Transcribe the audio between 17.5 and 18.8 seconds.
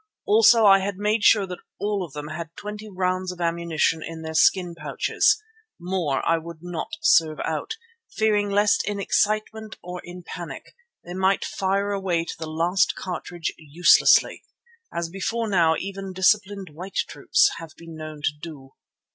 have been known to do.